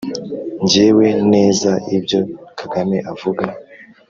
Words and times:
Ngewe 0.63 1.07
neza 1.33 1.71
ibyo 1.97 2.19
kagame 2.59 2.97
avuga 3.11 3.43